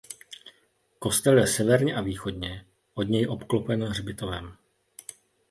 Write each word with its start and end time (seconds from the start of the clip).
Kostel 0.99 1.37
je 1.37 1.47
severně 1.47 1.95
a 1.95 2.01
východně 2.01 2.65
od 2.93 3.03
něj 3.03 3.27
obklopen 3.27 3.83
hřbitovem. 3.83 4.55